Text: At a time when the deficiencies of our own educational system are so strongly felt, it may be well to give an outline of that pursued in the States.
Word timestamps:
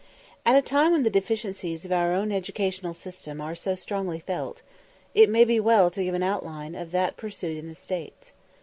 At 0.47 0.55
a 0.55 0.63
time 0.63 0.93
when 0.93 1.03
the 1.03 1.11
deficiencies 1.11 1.85
of 1.85 1.91
our 1.91 2.11
own 2.11 2.31
educational 2.31 2.95
system 2.95 3.39
are 3.39 3.53
so 3.53 3.75
strongly 3.75 4.17
felt, 4.19 4.63
it 5.13 5.29
may 5.29 5.45
be 5.45 5.59
well 5.59 5.91
to 5.91 6.03
give 6.03 6.15
an 6.15 6.23
outline 6.23 6.73
of 6.73 6.89
that 6.93 7.17
pursued 7.17 7.55
in 7.55 7.67
the 7.67 7.75
States. 7.75 8.33